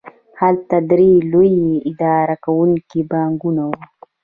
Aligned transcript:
هلته 0.41 0.75
درې 0.91 1.11
لوی 1.31 1.55
اداره 1.89 2.35
کوونکي 2.45 2.99
بانکونه 3.11 3.61
وو 3.69 3.81